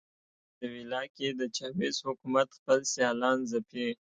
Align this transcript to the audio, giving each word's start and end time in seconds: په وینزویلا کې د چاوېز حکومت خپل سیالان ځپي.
په 0.57 0.63
وینزویلا 0.71 1.01
کې 1.15 1.27
د 1.39 1.41
چاوېز 1.55 1.95
حکومت 2.07 2.47
خپل 2.57 2.79
سیالان 2.93 3.37
ځپي. 3.51 3.87